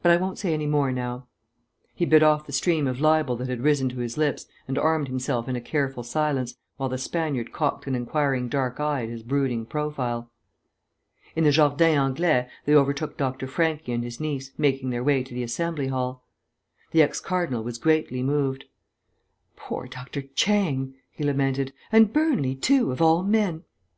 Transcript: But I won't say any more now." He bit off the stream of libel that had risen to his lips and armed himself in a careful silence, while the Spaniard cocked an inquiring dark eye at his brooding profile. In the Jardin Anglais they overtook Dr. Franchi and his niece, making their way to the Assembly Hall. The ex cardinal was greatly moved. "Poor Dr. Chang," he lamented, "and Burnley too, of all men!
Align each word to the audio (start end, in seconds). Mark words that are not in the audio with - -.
But 0.00 0.10
I 0.12 0.16
won't 0.16 0.38
say 0.38 0.54
any 0.54 0.64
more 0.66 0.90
now." 0.90 1.26
He 1.94 2.06
bit 2.06 2.22
off 2.22 2.46
the 2.46 2.54
stream 2.54 2.86
of 2.86 3.02
libel 3.02 3.36
that 3.36 3.50
had 3.50 3.60
risen 3.60 3.90
to 3.90 3.98
his 3.98 4.16
lips 4.16 4.46
and 4.66 4.78
armed 4.78 5.08
himself 5.08 5.46
in 5.46 5.56
a 5.56 5.60
careful 5.60 6.02
silence, 6.02 6.54
while 6.78 6.88
the 6.88 6.96
Spaniard 6.96 7.52
cocked 7.52 7.86
an 7.86 7.94
inquiring 7.94 8.48
dark 8.48 8.80
eye 8.80 9.02
at 9.02 9.10
his 9.10 9.22
brooding 9.22 9.66
profile. 9.66 10.30
In 11.36 11.44
the 11.44 11.50
Jardin 11.50 11.98
Anglais 11.98 12.48
they 12.64 12.74
overtook 12.74 13.18
Dr. 13.18 13.46
Franchi 13.46 13.92
and 13.92 14.02
his 14.02 14.18
niece, 14.20 14.52
making 14.56 14.88
their 14.88 15.04
way 15.04 15.22
to 15.22 15.34
the 15.34 15.42
Assembly 15.42 15.88
Hall. 15.88 16.24
The 16.92 17.02
ex 17.02 17.20
cardinal 17.20 17.62
was 17.62 17.76
greatly 17.76 18.22
moved. 18.22 18.64
"Poor 19.54 19.86
Dr. 19.86 20.22
Chang," 20.34 20.94
he 21.10 21.24
lamented, 21.24 21.74
"and 21.92 22.10
Burnley 22.10 22.54
too, 22.54 22.90
of 22.90 23.02
all 23.02 23.22
men! 23.22 23.64